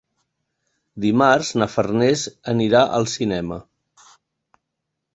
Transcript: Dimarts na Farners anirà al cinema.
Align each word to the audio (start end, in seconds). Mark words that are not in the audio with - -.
Dimarts 1.03 1.51
na 1.63 1.69
Farners 1.75 2.25
anirà 2.57 2.83
al 3.01 3.09
cinema. 3.15 3.63